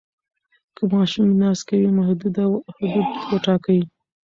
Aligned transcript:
که 0.75 0.83
ماشوم 0.93 1.29
ناز 1.41 1.59
کوي، 1.67 1.89
محدوده 1.99 2.43
حدود 2.77 3.05
وټاکئ. 3.31 3.79